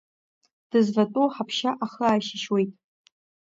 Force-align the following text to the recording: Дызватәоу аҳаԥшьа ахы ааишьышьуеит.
Дызватәоу 0.69 1.27
аҳаԥшьа 1.29 1.71
ахы 1.85 2.03
ааишьышьуеит. 2.05 2.71